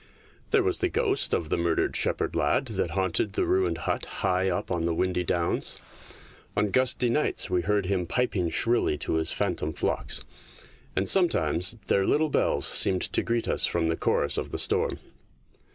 [0.49, 4.49] There was the ghost of the murdered shepherd lad that haunted the ruined hut high
[4.49, 5.77] up on the windy downs;
[6.57, 10.23] on gusty nights we heard him piping shrilly to his phantom flocks,
[10.95, 14.97] and sometimes their little bells seemed to greet us from the chorus of the storm.